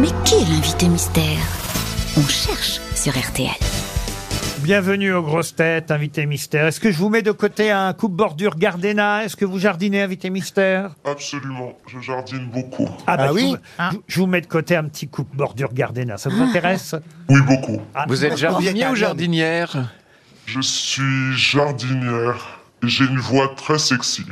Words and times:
Mais 0.00 0.08
qui 0.24 0.34
est 0.34 0.48
l'invité 0.48 0.88
mystère? 0.88 1.38
On 2.16 2.26
cherche 2.26 2.80
sur 2.94 3.12
RTL. 3.18 3.48
Bienvenue 4.58 5.12
aux 5.12 5.22
grosses 5.22 5.54
têtes, 5.56 5.90
invité 5.90 6.24
mystère. 6.26 6.66
Est-ce 6.66 6.78
que 6.80 6.92
je 6.92 6.98
vous 6.98 7.08
mets 7.08 7.22
de 7.22 7.32
côté 7.32 7.70
un 7.72 7.92
coupe-bordure 7.92 8.56
Gardena? 8.56 9.24
Est-ce 9.24 9.34
que 9.36 9.44
vous 9.44 9.58
jardinez, 9.58 10.02
invité 10.02 10.30
mystère? 10.30 10.90
Absolument, 11.04 11.72
je 11.88 11.98
jardine 12.00 12.46
beaucoup. 12.48 12.88
Ah, 13.06 13.16
bah, 13.16 13.24
Ah 13.24 13.28
je 13.28 13.32
oui 13.32 13.50
vous- 13.50 13.56
je, 13.92 13.96
je 14.14 14.20
vous 14.20 14.26
mets 14.26 14.40
de 14.40 14.46
côté 14.46 14.76
un 14.76 14.84
petit 14.84 15.08
coupe-bordure 15.08 15.72
Gardena. 15.72 16.16
Ça 16.16 16.30
vous 16.30 16.40
intéresse? 16.42 16.94
Oui, 17.28 17.40
beaucoup. 17.42 17.80
Ah, 17.94 18.04
Vous 18.08 18.24
êtes 18.24 18.36
jardinier 18.36 18.86
ou 18.86 18.94
jardinière? 18.94 19.90
Je 20.46 20.60
suis 20.60 21.36
jardinière 21.36 22.60
et 22.84 22.88
j'ai 22.88 23.04
une 23.04 23.18
voix 23.18 23.52
très 23.56 23.78
sexy. 23.78 24.24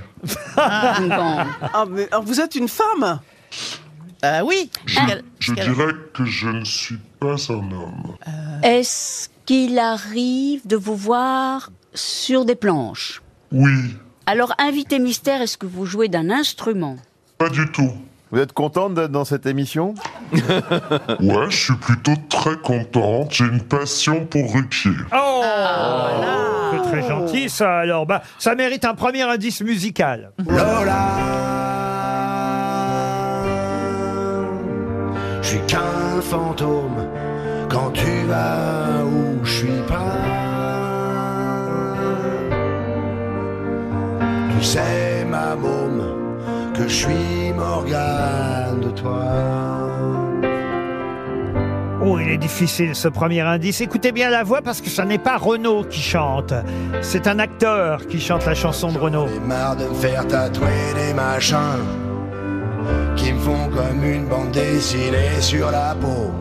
Ah, 0.57 1.85
mais 1.91 2.09
alors 2.13 2.25
vous 2.25 2.41
êtes 2.41 2.55
une 2.55 2.69
femme? 2.69 3.21
Ah 4.23 4.45
oui 4.45 4.71
Je, 4.87 4.99
je 5.41 5.53
dirais 5.55 5.93
que 6.15 6.25
je 6.25 6.49
ne 6.49 6.65
suis 6.65 6.99
pas 7.19 7.35
un 7.49 7.71
homme. 7.73 8.15
Est-ce 8.63 9.29
qu'il 9.47 9.79
arrive 9.79 10.67
de 10.67 10.77
vous 10.77 10.95
voir 10.97 11.71
sur 11.95 12.45
des 12.45 12.55
planches? 12.55 13.21
Oui, 13.53 13.97
Alors, 14.27 14.55
invité 14.59 14.99
mystère, 15.01 15.43
est-ce 15.43 15.59
que 15.59 15.67
vous 15.67 15.87
jouez 15.87 16.09
d'un 16.09 16.31
instrument? 16.31 16.97
Pas 17.39 17.49
du 17.49 17.67
tout. 17.73 17.91
Vous 18.31 18.39
êtes 18.39 18.53
contente 18.53 18.95
d'être 18.95 19.11
dans 19.11 19.25
cette 19.25 19.47
émission? 19.47 19.95
Ouais, 21.21 21.51
je 21.51 21.57
suis 21.65 21.75
plutôt 21.75 22.15
très 22.29 22.57
contente. 22.59 23.33
J'ai 23.33 23.45
une 23.47 23.61
passion 23.63 24.25
pour 24.27 24.55
Ruquier. 24.55 24.93
Oh 25.13 25.43
C'est 26.73 26.91
très 26.91 27.09
gentil 27.09 27.49
ça 27.51 27.79
alors. 27.79 28.07
Bah, 28.07 28.23
ça 28.39 28.55
mérite 28.55 28.85
un 28.85 28.95
premier 28.95 29.23
indice 29.23 29.61
musical. 29.63 30.31
Lola, 30.49 31.17
fantôme 36.21 37.07
quand 37.69 37.91
tu 37.93 38.27
vas 38.29 39.05
où 39.05 39.45
je 39.45 39.53
suis 39.53 39.83
pas. 39.89 40.17
Tu 44.57 44.65
sais, 44.65 45.25
ma 45.29 45.57
môme, 45.57 46.03
que 46.75 46.83
je 46.83 46.95
suis 46.95 47.53
Morgane 47.57 48.81
de 48.81 48.91
toi. 48.91 49.25
Oh, 52.03 52.19
il 52.19 52.31
est 52.31 52.39
difficile 52.39 52.95
ce 52.95 53.09
premier 53.09 53.41
indice. 53.41 53.81
Écoutez 53.83 54.11
bien 54.11 54.31
la 54.31 54.43
voix 54.43 54.63
parce 54.63 54.81
que 54.81 54.89
ce 54.89 55.03
n'est 55.03 55.19
pas 55.19 55.37
Renaud 55.37 55.85
qui 55.85 56.01
chante. 56.01 56.55
C'est 57.03 57.27
un 57.27 57.39
acteur 57.39 58.07
qui 58.07 58.19
chante 58.19 58.47
la 58.47 58.55
chanson 58.55 58.91
de 58.91 58.99
Renaud. 58.99 59.27
J'ai 59.29 59.41
marre 59.41 59.77
de 59.77 59.85
me 59.85 59.95
faire 59.95 60.27
tatouer 60.27 60.69
des 60.97 61.15
machins 61.15 62.10
qui 63.17 63.33
me 63.33 63.39
font 63.41 63.69
comme 63.69 64.05
une 64.05 64.27
bande 64.27 64.51
dessinée 64.53 65.41
sur 65.41 65.71
la 65.71 65.95
peau. 66.01 66.33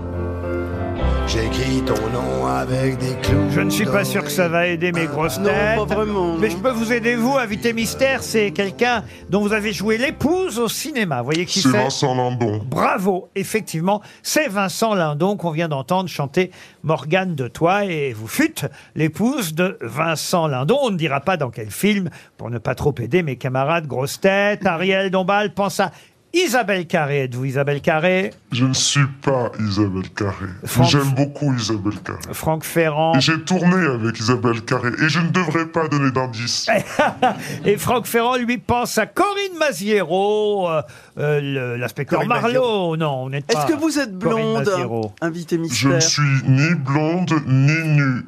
J'écris 1.28 1.83
ton 1.86 2.09
nom 2.09 2.47
avec 2.47 2.97
des 2.97 3.14
clous. 3.22 3.52
Je 3.52 3.61
ne 3.61 3.69
suis 3.69 3.86
pas 3.86 4.03
sûr 4.03 4.23
que 4.23 4.31
ça 4.31 4.47
va 4.47 4.66
aider 4.66 4.92
mes 4.92 5.05
grosses 5.05 5.38
Non, 5.38 5.45
têtes. 5.50 5.75
pas 5.77 5.86
vraiment. 5.86 6.36
Mais 6.39 6.50
je 6.50 6.58
peux 6.58 6.72
vous 6.72 6.92
aider, 6.92 7.16
vous, 7.16 7.38
invité 7.38 7.72
mystère. 7.72 8.23
C'est 8.23 8.50
quelqu'un 8.50 9.03
dont 9.30 9.42
vous 9.42 9.53
avez 9.53 9.72
joué 9.72 10.00
l'épouse 10.00 10.58
au 10.58 10.67
cinéma. 10.67 11.20
Vous 11.20 11.25
voyez 11.25 11.45
qui 11.45 11.59
C'est 11.59 11.70
c'est 11.70 11.77
Vincent 11.77 12.16
Lindon. 12.16 12.61
Bravo, 12.66 13.30
effectivement, 13.36 14.02
c'est 14.23 14.47
Vincent 14.47 14.95
Lindon 14.95 15.38
qu'on 15.38 15.52
vient 15.52 15.67
d'entendre 15.67 16.09
chanter 16.09 16.50
Morgane 16.81 17.36
de 17.36 17.47
Toi 17.47 17.86
et 17.86 18.11
vous 18.11 18.27
fûtes 18.27 18.66
l'épouse 18.95 19.53
de 19.53 19.77
Vincent 19.81 20.47
Lindon. 20.47 20.80
On 20.81 20.89
ne 20.89 20.97
dira 20.97 21.20
pas 21.20 21.38
dans 21.38 21.52
quel 21.52 21.70
film 21.70 22.09
pour 22.38 22.50
ne 22.50 22.58
pas 22.58 22.73
trop 22.73 22.95
aider 23.00 23.22
mes 23.22 23.36
camarades 23.36 23.86
grosses 23.86 24.20
têtes. 24.20 24.66
Ariel 24.66 25.11
Dombal 25.11 25.53
pense 25.53 25.80
à 25.80 25.92
Isabelle 26.33 26.85
Carré. 26.85 27.23
Êtes-vous 27.23 27.45
Isabelle 27.45 27.81
Carré? 27.81 28.31
Je 28.52 28.66
ne 28.66 28.73
suis 28.73 29.05
pas 29.22 29.52
Isabelle 29.59 30.09
Carré. 30.16 30.45
Franck- 30.63 30.89
J'aime 30.89 31.11
beaucoup 31.16 31.53
Isabelle 31.55 31.99
Carré. 32.05 32.19
Franck 32.33 32.63
Ferrand 32.63 33.16
Et 33.16 33.19
j'ai 33.21 33.41
tourné 33.41 33.86
avec 33.88 34.19
Isabelle 34.19 34.61
Carré 34.61 34.89
et 35.03 35.09
je 35.09 35.19
ne 35.19 35.30
devrais 35.30 35.66
pas 35.66 35.88
donner 35.88 36.11
d'indice. 36.11 36.67
et 37.65 37.77
Franck 37.77 38.05
Ferrand 38.05 38.36
lui 38.37 38.59
pense 38.59 38.98
à 38.99 39.08
Corinne 39.08 39.58
Maziero, 39.59 40.70
euh, 40.70 40.81
euh, 41.17 41.42
le- 41.42 41.77
l'inspecteur 41.77 42.20
Corinne 42.20 42.42
Marlowe. 42.42 42.95
Non, 42.95 43.23
on 43.23 43.30
n'est 43.30 43.42
pas. 43.42 43.54
Est-ce 43.65 43.73
que 43.73 43.80
vous 43.80 43.98
êtes 43.98 44.17
Corinne 44.20 44.43
blonde 44.54 44.65
Maziero. 44.67 45.11
Invité 45.21 45.55
Je 45.55 45.61
mystère. 45.61 45.89
ne 45.95 45.99
suis 45.99 46.43
ni 46.48 46.75
blonde 46.75 47.33
ni 47.48 47.73
nue. 47.95 48.25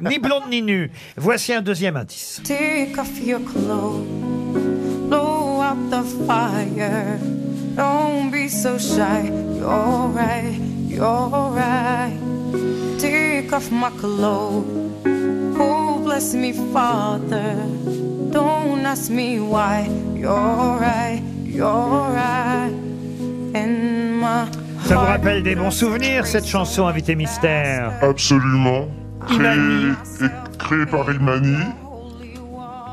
Ni 0.00 0.18
blonde 0.18 0.44
ni 0.50 0.62
nue. 0.62 0.90
Voici 1.16 1.52
un 1.54 1.62
deuxième 1.62 1.96
indice. 1.96 2.40
Take 2.44 2.92
off 2.98 3.08
your 3.24 3.40
clothes, 3.44 4.04
out 5.72 5.90
the 5.90 6.02
fire. 6.26 7.18
Don't 7.76 8.30
be 8.30 8.48
so 8.48 8.78
shy. 8.78 9.30
You're 9.58 10.08
right, 10.20 10.58
you're 10.86 11.50
right. 11.62 12.18
Take 12.98 13.52
off 13.52 13.70
my 13.70 13.90
clothes. 13.90 14.66
Oh, 15.58 16.00
bless 16.04 16.34
me, 16.34 16.52
Father? 16.72 17.54
Don't 18.30 18.84
ask 18.84 19.10
me 19.10 19.40
why. 19.40 19.88
You're 20.14 20.78
right, 20.88 21.22
you're 21.44 22.10
right. 22.20 22.72
And 23.54 24.20
my 24.20 24.46
Ça 24.84 24.94
vous 24.94 25.00
heart 25.00 25.08
rappelle 25.08 25.42
des 25.42 25.54
bons 25.54 25.70
souvenirs, 25.70 26.26
cette 26.26 26.46
chanson 26.46 26.86
Invité 26.86 27.14
Mystère 27.14 27.92
Absolument. 28.02 28.88
Imani. 29.30 29.94
Créé, 30.18 30.26
et 30.26 30.58
créé 30.58 30.86
par 30.86 31.10
Imani 31.12 31.56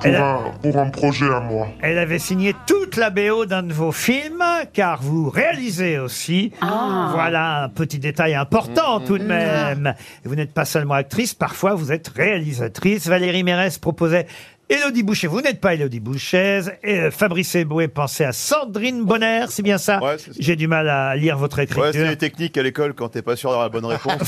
pour 0.01 0.15
a- 0.15 0.33
un, 0.33 0.51
pour 0.61 0.77
un 0.77 0.89
projet 0.89 1.25
à 1.33 1.39
moi. 1.39 1.67
Elle 1.81 1.97
avait 1.97 2.19
signé 2.19 2.53
toute 2.67 2.95
la 2.97 3.09
BO 3.09 3.45
d'un 3.45 3.63
de 3.63 3.73
vos 3.73 3.91
films, 3.91 4.43
car 4.73 5.01
vous 5.01 5.29
réalisez 5.29 5.99
aussi. 5.99 6.51
Voilà 6.61 7.63
un 7.63 7.69
petit 7.69 7.99
détail 7.99 8.35
important 8.35 8.99
tout 8.99 9.17
de 9.17 9.23
même. 9.23 9.93
Vous 10.25 10.35
n'êtes 10.35 10.53
pas 10.53 10.65
seulement 10.65 10.95
actrice, 10.95 11.33
parfois 11.33 11.73
vous 11.73 11.91
êtes 11.91 12.07
réalisatrice. 12.09 13.07
Valérie 13.07 13.43
Mérès 13.43 13.77
proposait 13.77 14.27
Élodie 14.69 15.01
Boucher. 15.03 15.27
Vous 15.27 15.41
n'êtes 15.41 15.59
pas 15.59 15.73
Élodie 15.73 15.99
Boucher. 15.99 16.61
Et 16.83 16.99
euh, 16.99 17.11
Fabrice 17.11 17.55
Eboué 17.55 17.87
pensait 17.87 18.25
à 18.25 18.31
Sandrine 18.33 19.03
Bonner, 19.03 19.45
c'est 19.49 19.63
bien 19.63 19.79
ça 19.79 19.99
Ouais, 20.01 20.17
c'est 20.19 20.31
ça. 20.33 20.37
J'ai 20.39 20.55
du 20.55 20.67
mal 20.67 20.87
à 20.87 21.15
lire 21.15 21.37
votre 21.37 21.57
Ouais, 21.57 21.63
écriture. 21.63 21.89
c'est 21.91 22.07
les 22.07 22.17
techniques 22.17 22.55
à 22.57 22.63
l'école 22.63 22.93
quand 22.93 23.09
t'es 23.09 23.21
pas 23.23 23.35
sûr 23.35 23.49
d'avoir 23.49 23.65
la 23.65 23.69
bonne 23.69 23.85
réponse. 23.85 24.13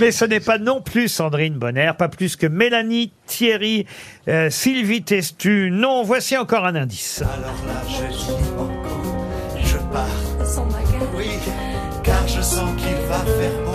Mais 0.00 0.10
ce 0.12 0.24
n'est 0.26 0.40
pas 0.40 0.58
non 0.58 0.82
plus 0.82 1.08
Sandrine 1.08 1.54
Bonner, 1.54 1.92
pas 1.98 2.08
plus 2.08 2.36
que 2.36 2.46
Mélanie 2.46 3.12
Thierry, 3.26 3.86
euh, 4.28 4.50
Sylvie 4.50 5.02
Testu. 5.02 5.70
Non, 5.72 6.02
voici 6.02 6.36
encore 6.36 6.66
un 6.66 6.74
indice. 6.74 7.22
Alors 7.22 7.54
là, 7.66 7.82
je 7.88 8.04
dis 8.14 8.50
banco, 8.56 9.16
je 9.64 9.78
pars. 9.92 10.06
Oui, 11.16 11.30
car 12.04 12.26
je 12.28 12.40
sens 12.42 12.70
qu'il 12.76 12.94
va 13.08 13.18
faire 13.18 13.65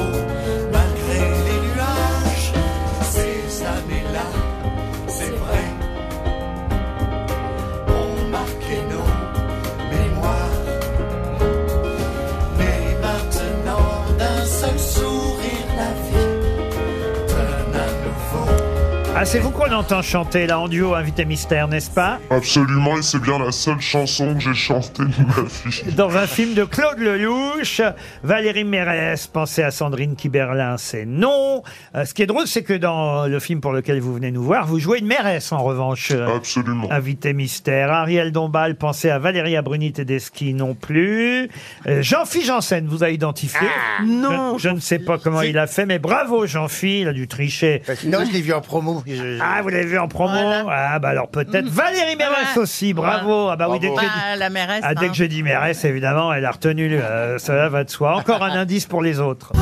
Ah, 19.22 19.26
c'est 19.26 19.38
vous 19.38 19.52
qu'on 19.52 19.72
entend 19.72 20.02
chanter 20.02 20.48
là 20.48 20.58
en 20.60 20.68
duo, 20.68 20.96
invité 20.96 21.26
mystère, 21.26 21.68
n'est-ce 21.68 21.92
pas 21.92 22.20
Absolument, 22.32 22.98
et 22.98 23.04
c'est 23.04 23.22
bien 23.22 23.38
la 23.38 23.52
seule 23.52 23.80
chanson 23.80 24.34
que 24.34 24.40
j'ai 24.40 24.56
chantée 24.56 25.04
de 25.04 25.24
ma 25.28 25.44
vie. 25.44 25.84
Dans 25.96 26.18
un 26.18 26.26
film 26.26 26.56
de 26.56 26.64
Claude 26.64 26.98
Lelouch, 26.98 27.84
Valérie 28.24 28.64
Mérès 28.64 29.28
pensait 29.28 29.62
à 29.62 29.70
Sandrine 29.70 30.16
Kiberlin, 30.16 30.78
c'est 30.78 31.06
non. 31.06 31.62
Euh, 31.94 32.04
ce 32.06 32.16
qui 32.16 32.24
est 32.24 32.26
drôle, 32.26 32.48
c'est 32.48 32.64
que 32.64 32.74
dans 32.74 33.28
le 33.28 33.40
film 33.40 33.62
pour 33.62 33.74
lequel 33.74 34.00
vous 34.00 34.12
venez 34.16 34.32
nous 34.32 34.42
voir, 34.42 34.66
vous 34.66 34.80
jouez 34.80 34.98
une 34.98 35.06
Mérès 35.06 35.52
en 35.52 35.62
revanche. 35.62 36.10
euh, 36.10 36.36
Absolument. 36.36 36.92
Invité 36.92 37.34
mystère. 37.34 37.92
Ariel 37.92 38.32
Dombal 38.32 38.76
pensait 38.76 39.12
à 39.12 39.20
Valérie 39.20 39.56
Bruni 39.62 39.92
Tedeschi 39.92 40.56
non 40.56 40.74
plus. 40.74 41.48
Euh, 41.86 42.02
Jean-Philippe 42.02 42.48
Janssen 42.48 42.88
vous 42.88 43.04
a 43.04 43.12
identifié. 43.12 43.68
Non. 44.04 44.58
Je, 44.58 44.64
je 44.70 44.74
ne 44.74 44.80
sais 44.80 44.98
pas 44.98 45.20
comment 45.20 45.44
il 45.44 45.60
a 45.60 45.68
fait, 45.68 45.86
mais 45.86 46.00
bravo 46.00 46.48
Jean-Philippe, 46.48 47.02
il 47.04 47.08
a 47.08 47.14
dû 47.14 47.28
tricher. 47.28 47.84
Non, 48.08 48.26
je 48.26 48.34
l'ai 48.34 48.42
vu 48.42 48.52
en 48.54 48.62
promo. 48.62 49.04
Ah, 49.42 49.62
vous 49.62 49.70
l'avez 49.70 49.86
vu 49.86 49.98
en 50.00 50.08
promo 50.08 50.34
Ah, 50.70 51.00
bah 51.00 51.10
alors 51.10 51.28
peut-être. 51.30 51.68
Valérie 51.68 52.16
Mérès 52.16 52.58
aussi, 52.58 52.94
bravo. 52.94 53.50
Ah, 53.50 53.56
bah 53.56 53.68
oui, 53.70 53.80
dès 53.80 53.88
que, 53.90 53.94
Bravo. 53.94 54.08
j'ai 54.08 54.14
dit- 54.20 54.24
Ah, 54.32 54.36
la 54.36 54.50
mairesse. 54.50 54.82
ah, 54.84 54.96
dès 54.96 55.06
hein. 55.06 55.10
que 55.10 55.16
j'ai 55.16 55.28
dit 55.28 55.44
Mérès, 55.44 55.84
évidemment, 55.86 56.34
elle 56.34 56.46
a 56.46 56.52
retenu, 56.52 56.94
euh, 56.94 57.38
cela 57.38 57.70
va 57.70 57.84
de 57.84 57.90
soi. 57.90 58.16
Encore 58.18 58.44
un 58.44 58.52
indice 58.52 58.86
pour 58.86 59.02
les 59.02 59.20
autres. 59.20 59.52
Oh, 59.56 59.60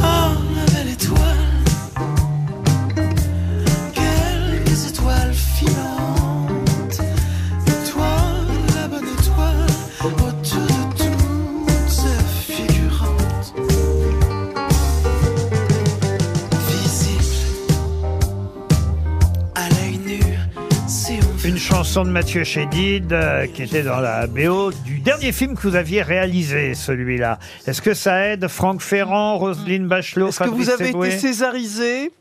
chanson 21.99 22.05
de 22.07 22.13
Mathieu 22.13 22.43
Chédid 22.45 23.11
euh, 23.11 23.45
qui 23.47 23.63
était 23.63 23.83
dans 23.83 23.99
la 23.99 24.25
BO 24.25 24.71
du 24.85 24.99
dernier 24.99 25.33
film 25.33 25.55
que 25.55 25.61
vous 25.63 25.75
aviez 25.75 26.01
réalisé, 26.01 26.73
celui-là. 26.73 27.39
Est-ce 27.67 27.81
que 27.81 27.93
ça 27.93 28.25
aide 28.27 28.47
Franck 28.47 28.81
Ferrand, 28.81 29.37
Roselyne 29.37 29.87
Bachelot, 29.87 30.29
Est-ce 30.29 30.39
que 30.39 30.45
Fabrice 30.45 30.65
vous 30.67 30.71
avez 30.71 30.89
Eboué 30.89 31.07
été 31.09 31.17
césarisé 31.17 32.11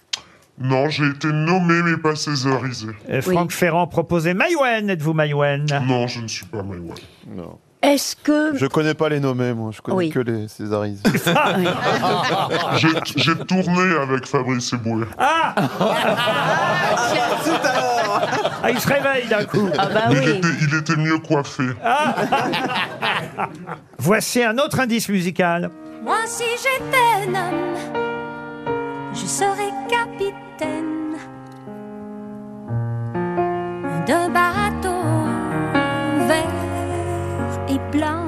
Non, 0.59 0.89
j'ai 0.89 1.07
été 1.07 1.29
nommé 1.29 1.83
mais 1.85 1.97
pas 1.97 2.17
césarisé. 2.17 2.89
Euh, 3.09 3.23
Franck 3.23 3.53
Ferrand 3.53 3.87
proposait 3.87 4.35
Maïwen. 4.35 4.91
Êtes-vous 4.91 5.13
Maïwen? 5.13 5.67
Non, 5.87 6.09
je 6.09 6.23
ne 6.23 6.29
suis 6.29 6.47
pas 6.47 6.63
Maïwan. 6.63 6.97
Non. 7.37 7.59
Est-ce 7.81 8.17
que... 8.17 8.57
Je 8.57 8.67
connais 8.67 8.95
pas 8.95 9.09
les 9.09 9.21
nommés, 9.21 9.55
moi. 9.55 9.71
Je 9.73 9.81
connais 9.81 9.97
Oui. 9.97 10.11
que 10.11 10.19
les 10.19 10.49
césarisés. 10.49 11.03
J'ai 12.77 12.89
j'ai 13.15 13.37
tourné 13.37 13.95
avec 14.03 14.27
Fabrice 14.27 14.73
Eboué. 14.73 15.05
Ah 15.17 15.55
Ah, 18.63 18.71
il 18.71 18.81
se 18.81 18.89
réveille 18.89 19.29
d'un 19.29 19.45
coup. 19.45 19.69
Ah 19.79 19.89
bah 19.93 20.01
il, 20.11 20.19
oui. 20.19 20.29
était, 20.31 20.49
il 20.63 20.75
était 20.75 20.97
mieux 20.97 21.19
coiffé. 21.19 21.65
Voici 23.99 24.43
un 24.43 24.59
autre 24.59 24.81
indice 24.81 25.09
musical. 25.09 25.71
Moi, 26.03 26.19
si 26.27 26.45
j'étais 26.45 27.29
un 27.29 27.35
homme, 27.35 27.75
je 29.13 29.27
serais 29.27 29.73
capitaine 29.89 31.17
d'un 34.07 34.29
bateau 34.29 35.03
vert 36.27 37.69
et 37.69 37.79
blanc 37.97 38.28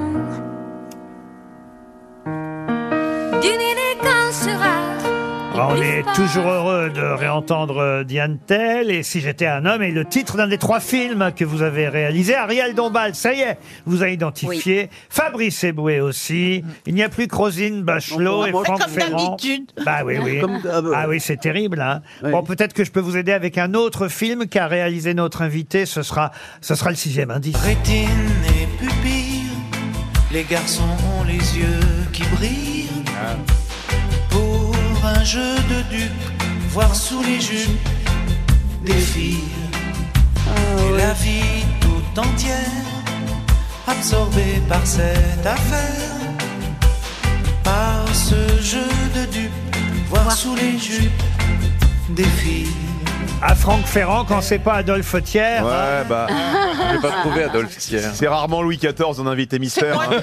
On 5.53 5.75
plus 5.75 5.83
est 5.83 6.03
toujours 6.15 6.47
heureux 6.47 6.89
de 6.89 7.01
réentendre 7.01 7.77
euh, 7.77 8.03
Diane 8.03 8.39
Tell 8.39 8.89
et 8.89 9.03
si 9.03 9.19
j'étais 9.21 9.45
un 9.47 9.65
homme 9.65 9.83
et 9.83 9.91
le 9.91 10.05
titre 10.05 10.37
d'un 10.37 10.47
des 10.47 10.57
trois 10.57 10.79
films 10.79 11.31
que 11.35 11.43
vous 11.43 11.61
avez 11.61 11.87
réalisé, 11.89 12.35
Ariel 12.35 12.73
Dombal, 12.73 13.15
ça 13.15 13.33
y 13.33 13.41
est, 13.41 13.57
vous 13.85 14.01
a 14.01 14.09
identifié, 14.09 14.89
Fabrice 15.09 15.63
Eboué 15.63 15.99
aussi, 15.99 16.63
il 16.85 16.95
n'y 16.95 17.03
a 17.03 17.09
plus 17.09 17.27
que 17.27 17.35
Rosine 17.35 17.83
Bachelot 17.83 18.45
et 18.45 18.51
Comme 18.51 18.65
Franck 18.65 18.87
Ferrand. 18.87 19.35
d'habitude. 19.35 19.71
Bah 19.85 19.99
oui, 20.05 20.17
oui. 20.23 20.39
Comme 20.39 20.61
d'hab. 20.61 20.87
Ah 20.95 21.07
oui, 21.09 21.19
c'est 21.19 21.37
terrible. 21.37 21.81
Hein 21.81 22.01
Oui. 22.23 22.31
Bon, 22.31 22.43
peut-être 22.43 22.73
que 22.73 22.83
je 22.83 22.91
peux 22.91 22.99
vous 23.01 23.17
aider 23.17 23.33
avec 23.33 23.57
un 23.57 23.73
autre 23.73 24.07
film 24.07 24.47
qu'a 24.47 24.67
réalisé 24.67 25.13
notre 25.13 25.41
invité. 25.41 25.85
Ce 25.85 26.01
sera, 26.01 26.31
ce 26.61 26.75
sera 26.75 26.89
le 26.91 26.95
sixième 26.95 27.29
indice. 27.29 27.57
Rétine 27.57 28.07
et 28.47 28.67
pupille, 28.77 29.49
les 30.31 30.43
garçons 30.43 30.83
ont 31.19 31.23
les 31.25 31.33
yeux 31.33 31.79
qui 32.13 32.23
brillent. 32.35 32.70
Un 35.21 35.23
jeu 35.23 35.55
de 35.69 35.81
dupes, 35.95 36.41
voir 36.69 36.95
sous 36.95 37.21
les 37.21 37.39
jupes 37.39 37.87
des 38.83 39.01
filles. 39.11 39.53
Et 40.47 40.97
la 40.97 41.13
vie 41.13 41.63
tout 41.79 42.19
entière, 42.19 42.87
absorbée 43.85 44.59
par 44.67 44.83
cette 44.83 45.45
affaire. 45.45 46.17
Par 47.63 48.03
ce 48.15 48.63
jeu 48.63 48.89
de 49.15 49.31
dupes, 49.31 49.75
voir 50.09 50.31
sous 50.31 50.55
les 50.55 50.79
jupes 50.79 51.23
des 52.09 52.31
filles. 52.41 53.00
À 53.43 53.55
Franck 53.55 53.85
Ferrand, 53.85 54.23
quand 54.23 54.41
c'est 54.41 54.59
pas 54.59 54.75
Adolphe 54.75 55.15
Thiers. 55.23 55.61
Ouais, 55.63 56.03
bah. 56.07 56.27
J'ai 56.93 56.99
pas 57.01 57.11
trouvé 57.21 57.43
Adolphe 57.45 57.75
Thiers. 57.77 58.01
C'est 58.13 58.27
rarement 58.27 58.61
Louis 58.61 58.77
XIV 58.77 59.19
en 59.19 59.25
invité 59.27 59.57
mystère. 59.57 59.99
hein. 59.99 60.19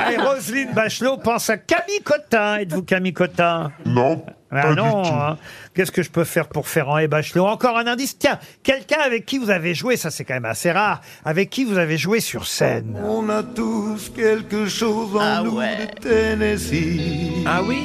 Allez, 0.00 0.16
Roselyne 0.18 0.72
Bachelot 0.72 1.16
pense 1.18 1.50
à 1.50 1.56
Camille 1.56 2.02
Cotin. 2.04 2.58
Êtes-vous 2.58 2.82
Camille 2.84 3.12
Cotin? 3.12 3.72
Non, 3.84 4.24
Ah 4.52 4.62
pas 4.62 4.74
non, 4.74 5.02
du 5.02 5.08
tout. 5.08 5.14
hein. 5.16 5.36
qu'est-ce 5.74 5.90
que 5.90 6.02
je 6.04 6.10
peux 6.10 6.24
faire 6.24 6.46
pour 6.48 6.68
Ferrand 6.68 6.98
et 6.98 7.08
Bachelot? 7.08 7.46
Encore 7.46 7.76
un 7.78 7.86
indice. 7.88 8.16
Tiens, 8.16 8.38
quelqu'un 8.62 9.00
avec 9.04 9.26
qui 9.26 9.38
vous 9.38 9.50
avez 9.50 9.74
joué, 9.74 9.96
ça 9.96 10.10
c'est 10.12 10.24
quand 10.24 10.34
même 10.34 10.44
assez 10.44 10.70
rare, 10.70 11.00
avec 11.24 11.50
qui 11.50 11.64
vous 11.64 11.78
avez 11.78 11.98
joué 11.98 12.20
sur 12.20 12.46
scène? 12.46 12.96
On 13.04 13.28
a 13.28 13.42
tous 13.42 14.12
quelque 14.14 14.66
chose 14.68 15.16
en 15.16 15.20
Ah 15.20 15.42
nous 15.44 15.56
ouais. 15.58 15.88
de 16.00 16.08
Tennessee. 16.08 17.44
Ah 17.44 17.60
oui? 17.64 17.80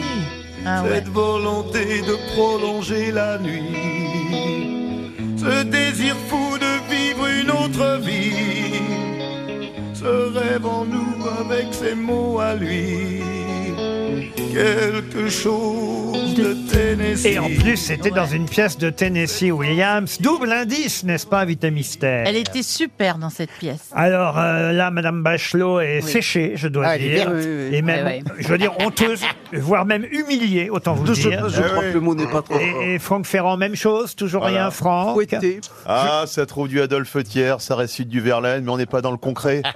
Cette 0.64 1.10
volonté 1.10 2.02
de 2.02 2.16
prolonger 2.34 3.12
la 3.12 3.40
nuit. 3.40 5.12
Ce 5.38 5.64
désir 5.64 6.16
fou 6.28 6.58
de 6.60 6.94
vivre 6.94 7.26
une 7.26 7.50
autre 7.50 8.00
vie. 8.00 8.80
Ce 9.94 10.38
rêve 10.38 10.66
en 10.66 10.86
nous 10.86 11.16
avec 11.40 11.74
ses 11.74 11.96
mots 11.96 12.40
à 12.40 12.54
lui. 12.56 13.22
Quelque 14.36 15.30
chose 15.30 16.34
de 16.36 16.54
Tennessee. 16.72 17.26
Et 17.26 17.40
en 17.40 17.48
plus, 17.50 17.78
c'était 17.78 18.12
dans 18.12 18.26
une 18.26 18.46
pièce 18.48 18.78
de 18.78 18.90
Tennessee 18.90 19.52
Williams. 19.52 20.18
Double 20.22 20.52
indice, 20.52 21.04
n'est-ce 21.04 21.26
pas, 21.26 21.40
Invité 21.42 21.72
Mystère? 21.72 22.24
Elle 22.28 22.36
était 22.38 22.64
super 22.64 23.18
dans 23.18 23.30
cette 23.30 23.52
pièce. 23.52 23.90
Alors 23.94 24.38
euh, 24.38 24.72
là, 24.72 24.92
Madame 24.92 25.24
Bachelot 25.24 25.80
est 25.80 26.02
séchée, 26.02 26.54
je 26.56 26.68
dois 26.68 26.86
Ah, 26.88 26.96
elle 26.96 27.04
est 27.04 27.16
dire, 27.16 27.30
bien, 27.32 27.40
oui, 27.40 27.46
oui, 27.46 27.68
oui. 27.72 27.76
et 27.76 27.82
même, 27.82 28.06
Ouais, 28.06 28.24
ouais. 28.26 28.34
je 28.40 28.48
veux 28.48 28.58
dire, 28.58 28.74
honteuse, 28.80 29.22
voire 29.54 29.86
même 29.86 30.06
humiliée, 30.12 30.70
autant 30.70 30.94
vous 30.94 31.06
Je, 31.08 31.14
dire. 31.30 31.50
je 31.50 31.62
crois 31.62 31.84
que 31.84 31.94
le 31.94 32.00
mot 32.00 32.16
n'est 32.16 32.26
pas 32.28 32.42
trop 32.42 32.54
fort. 32.60 32.82
Et, 32.84 32.96
et 32.96 33.00
Franck 33.00 33.26
Ferrand, 33.26 33.58
même 33.58 33.76
chose, 33.76 34.16
toujours 34.16 34.42
Voilà. 34.44 34.64
rien, 34.64 34.72
Franck? 34.72 35.14
Fouetté. 35.16 35.62
Ah, 35.86 36.24
ça 36.28 36.46
trouve 36.46 36.68
du 36.68 36.80
Adolphe 36.82 37.18
Thiers, 37.24 37.56
ça 37.60 37.76
récite 37.76 38.08
du 38.10 38.20
Verlaine, 38.22 38.64
mais 38.64 38.72
on 38.72 38.78
n'est 38.78 38.86
pas 38.86 39.02
dans 39.02 39.12
le 39.12 39.18
concret. 39.18 39.62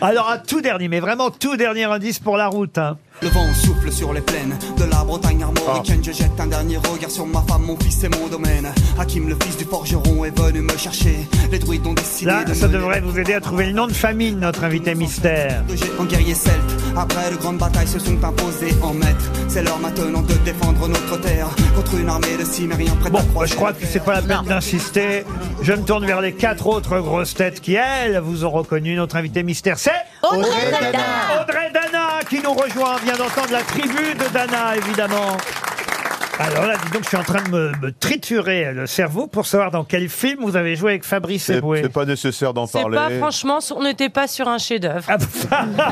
Alors 0.00 0.30
un 0.30 0.38
tout 0.38 0.60
dernier, 0.60 0.73
mais 0.78 1.00
vraiment 1.00 1.30
tout 1.30 1.56
dernier 1.56 1.84
indice 1.84 2.18
pour 2.18 2.36
la 2.36 2.48
route. 2.48 2.78
hein. 2.78 2.96
Le 3.22 3.28
vent 3.28 3.46
souffle 3.54 3.92
sur 3.92 4.12
les 4.12 4.20
plaines 4.20 4.58
de 4.76 4.84
la 4.84 5.04
Bretagne 5.04 5.42
armoricaine. 5.44 6.02
Je 6.04 6.10
jette 6.10 6.38
un 6.40 6.48
dernier 6.48 6.78
regard 6.78 7.10
sur 7.10 7.24
ma 7.26 7.40
femme, 7.42 7.62
mon 7.62 7.76
fils 7.78 8.02
et 8.02 8.08
mon 8.08 8.26
domaine. 8.26 8.68
Hakim, 8.98 9.28
le 9.28 9.36
fils 9.40 9.56
du 9.56 9.64
forgeron, 9.64 10.24
est 10.24 10.36
venu 10.36 10.60
me 10.62 10.76
chercher. 10.76 11.16
Les 11.52 11.60
druides 11.60 11.86
ont 11.86 11.94
décidé 11.94 12.26
Là, 12.30 12.44
de 12.44 12.52
ça 12.52 12.66
me 12.66 12.72
devrait 12.72 13.00
vous 13.00 13.16
aider 13.18 13.34
à 13.34 13.40
trouver 13.40 13.66
le 13.66 13.72
nom 13.72 13.86
de 13.86 13.92
famille 13.92 14.32
de 14.32 14.40
notre 14.40 14.64
invité 14.64 14.94
mystère. 14.96 15.62
En 16.00 16.04
guerrier 16.04 16.34
celte, 16.34 16.56
après 16.96 17.30
de 17.30 17.36
grandes 17.36 17.58
batailles 17.58 17.86
se 17.86 18.00
sont 18.00 18.22
imposées 18.22 18.74
en 18.82 18.92
maîtres. 18.92 19.30
C'est 19.48 19.62
l'heure 19.62 19.78
maintenant 19.78 20.22
de 20.22 20.34
défendre 20.44 20.88
notre 20.88 21.20
terre 21.20 21.48
contre 21.76 21.94
une 21.94 22.08
armée 22.08 22.36
de 22.38 22.44
cimériens 22.44 22.96
prête 22.96 23.12
Bon, 23.12 23.20
à 23.20 23.22
croiser 23.22 23.52
je 23.52 23.56
crois 23.56 23.72
que 23.72 23.86
c'est 23.86 24.04
pas 24.04 24.14
la 24.14 24.22
peine 24.22 24.44
d'insister. 24.48 25.24
Je 25.62 25.72
me 25.72 25.82
tourne 25.84 26.04
vers 26.04 26.20
les 26.20 26.32
quatre 26.32 26.66
autres 26.66 26.98
grosses 26.98 27.34
têtes 27.34 27.60
qui, 27.60 27.74
elles, 27.74 28.18
vous 28.18 28.44
ont 28.44 28.50
reconnu. 28.50 28.96
Notre 28.96 29.14
invité 29.16 29.44
mystère, 29.44 29.78
c'est 29.78 29.92
Audrey 30.32 30.70
Dana. 30.70 31.42
Audrey 31.42 31.70
Dana 31.72 32.08
qui 32.28 32.40
nous 32.40 32.52
rejoint. 32.54 32.96
On 33.00 33.04
vient 33.04 33.16
d'entendre 33.16 33.52
la 33.52 33.62
tribu 33.62 34.14
de 34.14 34.28
Dana, 34.32 34.76
évidemment. 34.76 35.36
Alors 36.36 36.66
là, 36.66 36.74
dis 36.84 36.90
donc, 36.90 37.04
je 37.04 37.08
suis 37.08 37.16
en 37.16 37.22
train 37.22 37.42
de 37.42 37.48
me, 37.50 37.70
me 37.80 37.92
triturer 37.92 38.72
le 38.72 38.88
cerveau 38.88 39.28
pour 39.28 39.46
savoir 39.46 39.70
dans 39.70 39.84
quel 39.84 40.08
film 40.08 40.40
vous 40.40 40.56
avez 40.56 40.74
joué 40.74 40.90
avec 40.90 41.04
Fabrice 41.04 41.44
C'est 41.44 41.58
Eboué. 41.58 41.80
c'est 41.84 41.92
pas 41.92 42.04
nécessaire 42.04 42.52
d'en 42.52 42.66
C'est 42.66 42.80
parler. 42.80 42.96
pas, 42.96 43.10
franchement, 43.18 43.60
on 43.76 43.84
n'était 43.84 44.08
pas 44.08 44.26
sur 44.26 44.48
un 44.48 44.58
chef-d'œuvre. 44.58 45.04
Ah, 45.08 45.16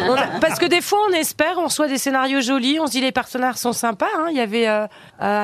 On 0.08 0.14
a- 0.14 0.40
Parce 0.40 0.58
que 0.58 0.66
des 0.66 0.80
fois, 0.80 0.98
on 1.08 1.12
espère, 1.12 1.54
on 1.58 1.66
reçoit 1.66 1.86
des 1.86 1.96
scénarios 1.98 2.40
jolis, 2.40 2.78
on 2.80 2.88
se 2.88 2.92
dit 2.92 3.00
les 3.00 3.12
personnages 3.12 3.54
sont 3.54 3.72
sympas. 3.72 4.06
hein. 4.18 4.26
Il 4.30 4.36
y 4.36 4.40
avait 4.40 4.66
euh, 4.66 4.82
euh, 4.82 4.86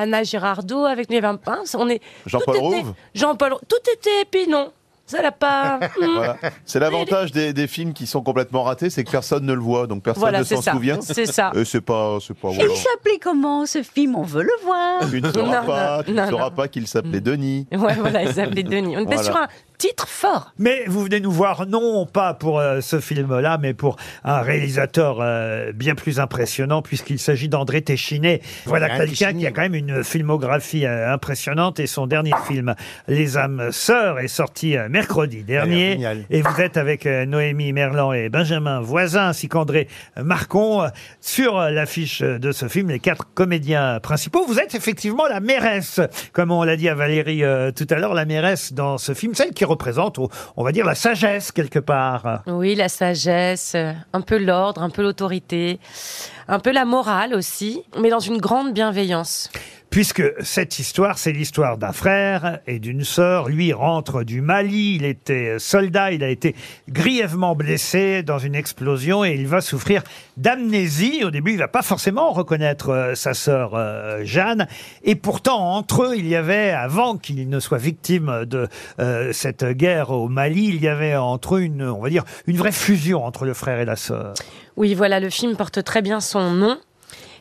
Anna 0.03 0.23
Girardot 0.23 0.83
avec 0.85 1.09
les 1.09 1.21
vampins. 1.21 1.59
On 1.75 1.87
est. 1.87 2.01
Jean-Paul 2.25 2.57
tout 2.57 2.65
était- 2.65 2.75
Rouve? 2.81 2.93
Jean-Paul. 3.15 3.55
Tout 3.69 3.77
était, 3.93 4.25
puis 4.29 4.49
non. 4.49 4.69
Ça 5.09 5.21
l'a 5.21 5.31
pas. 5.31 5.79
Hmm. 5.99 6.05
Voilà. 6.15 6.37
C'est 6.65 6.79
l'avantage 6.79 7.31
des, 7.31 7.51
des 7.51 7.67
films 7.67 7.93
qui 7.93 8.05
sont 8.07 8.21
complètement 8.21 8.63
ratés, 8.63 8.89
c'est 8.89 9.03
que 9.03 9.11
personne 9.11 9.45
ne 9.45 9.53
le 9.53 9.59
voit, 9.59 9.87
donc 9.87 10.03
personne 10.03 10.21
Voilà, 10.21 10.39
ne 10.39 10.43
c'est 10.43 10.55
s'en 10.55 10.61
ça. 10.61 10.71
souvient. 10.71 10.99
C'est 11.01 11.25
ça. 11.25 11.51
Et 11.55 11.65
c'est 11.65 11.81
pas, 11.81 12.17
c'est 12.25 12.33
pas. 12.37 12.49
Il 12.51 12.55
voilà. 12.57 12.75
s'appelait 12.75 13.17
comment 13.19 13.65
ce 13.65 13.81
film? 13.83 14.15
On 14.15 14.23
veut 14.23 14.43
le 14.43 14.51
voir. 14.63 15.09
Tu 15.09 15.21
ne 15.21 15.31
sauras 15.31 15.61
Non, 15.61 15.67
pas, 15.67 15.97
non, 15.97 16.03
tu 16.03 16.11
ne 16.11 16.21
non, 16.21 16.29
sauras 16.29 16.49
non. 16.49 16.55
pas 16.55 16.67
qu'il 16.67 16.87
s'appelait 16.87 17.21
Denis. 17.21 17.67
Ouais, 17.71 17.95
voilà, 17.95 18.23
il 18.23 18.33
s'appelait 18.33 18.63
Denis. 18.63 18.95
On 18.97 19.01
était 19.01 19.15
Voilà. 19.15 19.23
sur 19.23 19.35
un 19.37 19.47
titre 19.79 20.07
fort. 20.07 20.51
Mais 20.59 20.83
vous 20.87 21.01
venez 21.03 21.19
nous 21.21 21.31
voir, 21.31 21.65
non 21.65 22.05
pas 22.05 22.33
pour 22.35 22.59
euh, 22.59 22.81
ce 22.81 22.99
film-là, 22.99 23.57
mais 23.59 23.73
pour 23.73 23.95
un 24.23 24.41
réalisateur 24.41 25.19
euh, 25.21 25.71
bien 25.71 25.95
plus 25.95 26.19
impressionnant, 26.19 26.81
puisqu'il 26.83 27.17
s'agit 27.17 27.47
d'André 27.49 27.81
Téchiné. 27.81 28.41
Voilà 28.65 28.87
André 28.87 28.97
quelqu'un 29.07 29.25
Téchiné. 29.27 29.39
qui 29.39 29.47
a 29.47 29.51
quand 29.51 29.61
même 29.61 29.75
une 29.75 30.03
filmographie 30.03 30.85
euh, 30.85 31.11
impressionnante, 31.13 31.79
et 31.79 31.87
son 31.87 32.05
dernier 32.07 32.33
film, 32.45 32.75
Les 33.07 33.37
âmes 33.37 33.69
sœurs, 33.71 34.19
est 34.19 34.27
sorti 34.27 34.75
euh, 34.77 34.89
mercredi 34.89 35.43
dernier. 35.43 35.93
génial. 35.93 36.25
Et 36.29 36.41
vous 36.41 36.59
êtes 36.61 36.75
avec 36.75 37.05
euh, 37.05 37.25
Noémie 37.25 37.71
Merlan 37.71 38.11
et 38.11 38.27
Benjamin 38.27 38.81
Voisin, 38.81 39.27
ainsi 39.29 39.47
qu'André 39.47 39.87
Marcon, 40.21 40.83
euh, 40.83 40.87
sur 41.21 41.57
euh, 41.57 41.69
l'affiche 41.69 42.21
de 42.21 42.51
ce 42.51 42.67
film, 42.67 42.89
les 42.89 42.99
quatre 42.99 43.27
comédiens 43.33 44.01
principaux. 44.01 44.45
Vous 44.45 44.59
êtes 44.59 44.75
effectivement 44.75 45.25
la 45.27 45.39
mairesse, 45.39 46.01
comme 46.33 46.51
on 46.51 46.63
l'a 46.63 46.75
dit 46.75 46.89
à 46.89 46.95
Valérie 46.95 47.45
euh, 47.45 47.71
tout 47.71 47.87
à 47.89 47.95
l'heure, 47.95 48.13
la 48.13 48.25
mairesse 48.25 48.73
dans 48.73 48.97
ce 48.97 49.13
film, 49.13 49.33
celle 49.35 49.51
qui 49.53 49.63
représente, 49.69 50.19
on- 50.19 50.63
va 50.63 50.71
dire, 50.71 50.85
la 50.85 50.95
sagesse 50.95 51.51
quelque 51.51 51.79
part. 51.79 52.41
Oui, 52.47 52.75
la 52.75 52.89
sagesse, 52.89 53.73
euh, 53.75 53.93
un 54.13 54.21
peu 54.21 54.37
l'ordre, 54.37 54.83
un 54.83 54.89
peu 54.89 55.01
l'autorité, 55.01 55.79
un 56.47 56.59
peu 56.59 56.71
la 56.71 56.85
morale 56.85 57.33
aussi, 57.33 57.83
mais 57.97 58.09
dans 58.09 58.19
une 58.19 58.37
grande 58.39 58.73
bienveillance. 58.73 59.49
Puisque 59.89 60.23
cette 60.41 60.79
histoire, 60.79 61.17
c'est 61.17 61.31
l'histoire 61.31 61.77
d'un 61.77 61.91
frère 61.91 62.59
et 62.67 62.79
d'une 62.79 63.03
sœur. 63.03 63.49
Lui 63.49 63.73
rentre 63.73 64.23
du 64.23 64.41
Mali, 64.41 64.95
il 64.95 65.05
était 65.05 65.57
soldat, 65.59 66.11
il 66.11 66.23
a 66.23 66.29
été 66.29 66.55
grièvement 66.87 67.55
blessé 67.55 68.23
dans 68.23 68.39
une 68.39 68.55
explosion 68.55 69.25
et 69.25 69.33
il 69.33 69.47
va 69.47 69.61
souffrir 69.61 70.03
d'amnésie. 70.37 71.23
Au 71.23 71.31
début, 71.31 71.53
il 71.53 71.57
va 71.57 71.67
pas 71.67 71.81
forcément 71.81 72.31
reconnaître 72.31 72.89
euh, 72.89 73.15
sa 73.15 73.33
sœur 73.33 73.71
euh, 73.73 74.21
Jeanne. 74.23 74.67
Et 75.03 75.15
pourtant, 75.15 75.75
entre 75.75 76.03
eux, 76.03 76.15
il 76.17 76.27
y 76.27 76.35
avait, 76.35 76.71
avant 76.71 77.17
qu'il 77.17 77.49
ne 77.49 77.59
soit 77.59 77.77
victime 77.77 78.45
de 78.45 78.67
euh, 78.99 79.33
cette 79.33 79.65
guerre 79.65 80.11
au 80.11 80.29
Mali, 80.29 80.67
il 80.67 80.81
y 80.81 80.87
avait 80.87 81.15
entre 81.15 81.55
eux 81.55 81.61
une, 81.61 81.83
on 81.83 82.01
va 82.01 82.09
dire, 82.09 82.23
une 82.47 82.57
vraie 82.57 82.71
fusion 82.71 83.25
entre 83.25 83.45
le 83.45 83.53
frère 83.53 83.79
et 83.79 83.85
la 83.85 83.95
sœur. 83.95 84.33
Oui, 84.77 84.93
voilà, 84.93 85.19
le 85.19 85.29
film 85.29 85.55
porte 85.55 85.83
très 85.83 86.01
bien 86.01 86.19
son 86.19 86.51
nom, 86.51 86.77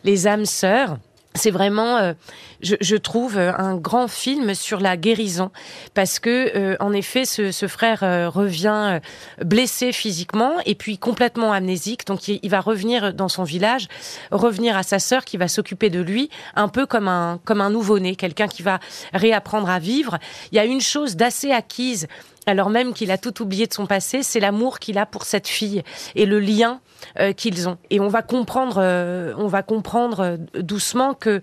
Les 0.04 0.26
âmes 0.26 0.46
sœurs. 0.46 0.98
C'est 1.34 1.50
vraiment, 1.50 1.98
euh, 1.98 2.14
je, 2.62 2.96
trouve, 2.96 3.36
euh, 3.38 3.52
un 3.56 3.76
grand 3.76 4.08
film 4.08 4.54
sur 4.54 4.80
la 4.80 4.96
guérison, 4.96 5.50
parce 5.94 6.18
que, 6.18 6.56
euh, 6.56 6.76
en 6.80 6.92
effet, 6.92 7.24
ce, 7.24 7.52
frère 7.68 8.00
revient 8.32 8.98
blessé 9.44 9.92
physiquement 9.92 10.54
et 10.64 10.74
puis 10.74 10.98
complètement 10.98 11.52
amnésique. 11.52 12.06
Donc, 12.06 12.26
il, 12.28 12.40
il 12.42 12.50
va 12.50 12.60
revenir 12.60 13.12
dans 13.12 13.28
son 13.28 13.44
village, 13.44 13.88
revenir 14.32 14.76
à 14.76 14.82
sa 14.82 14.98
sœur 14.98 15.24
qui 15.24 15.36
va 15.36 15.48
s'occuper 15.48 15.90
de 15.90 16.00
lui, 16.00 16.30
un 16.56 16.68
peu 16.68 16.86
comme 16.86 17.08
un 17.08 17.38
comme 17.44 17.60
un 17.60 17.70
nouveau-né, 17.70 18.16
quelqu'un 18.16 18.48
qui 18.48 18.62
va 18.62 18.80
réapprendre 19.12 19.68
à 19.68 19.78
vivre. 19.78 20.18
Il 20.50 20.56
y 20.56 20.58
a 20.58 20.64
une 20.64 20.80
chose 20.80 21.14
d'assez 21.14 21.52
acquise 21.52 22.08
alors 22.48 22.70
même 22.70 22.94
qu'il 22.94 23.10
a 23.10 23.18
tout 23.18 23.42
oublié 23.42 23.66
de 23.66 23.74
son 23.74 23.86
passé, 23.86 24.22
c'est 24.22 24.40
l'amour 24.40 24.78
qu'il 24.78 24.96
a 24.96 25.04
pour 25.04 25.24
cette 25.24 25.48
fille 25.48 25.82
et 26.14 26.24
le 26.24 26.40
lien 26.40 26.80
euh, 27.20 27.32
qu'ils 27.32 27.68
ont. 27.68 27.76
Et 27.90 28.00
on 28.00 28.08
va 28.08 28.22
comprendre, 28.22 28.78
euh, 28.78 29.34
on 29.36 29.48
va 29.48 29.62
comprendre 29.62 30.20
euh, 30.20 30.36
doucement 30.54 31.12
que 31.12 31.42